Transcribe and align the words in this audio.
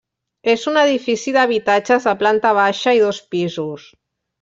És 0.53 0.63
un 0.71 0.79
edifici 0.83 1.35
d'habitatges, 1.37 2.09
de 2.11 2.17
planta 2.25 2.57
baixa 2.65 2.99
i 3.03 3.07
dos 3.09 3.25
pisos. 3.35 3.91